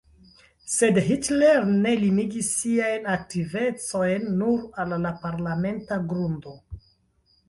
[0.75, 6.55] Sed Hitler ne limigis siajn aktivecojn nur al la parlamenta grundo.